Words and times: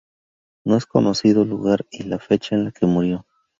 No 0.65 0.77
es 0.77 0.87
conocido 0.87 1.45
lugar 1.45 1.85
y 1.91 2.01
la 2.05 2.17
fecha 2.17 2.55
en 2.55 2.63
la 2.63 2.71
que 2.71 2.87
murió. 2.87 3.27